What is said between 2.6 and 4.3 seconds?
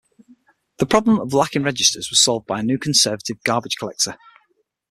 a new conservative garbage collector.